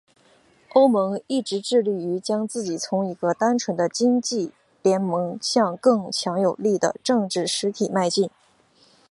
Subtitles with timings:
[0.71, 8.27] 欧盟一直致力于将自己从一个单纯的经济联盟向更强有力的政治实体迈进。